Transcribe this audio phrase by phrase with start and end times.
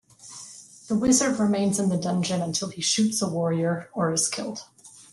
[0.87, 4.63] The Wizard remains in the dungeon until he shoots a Warrior or is killed.